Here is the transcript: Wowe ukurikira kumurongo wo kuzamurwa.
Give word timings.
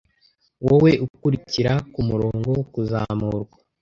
Wowe 0.65 0.91
ukurikira 1.05 1.73
kumurongo 1.93 2.47
wo 2.55 2.63
kuzamurwa. 2.73 3.55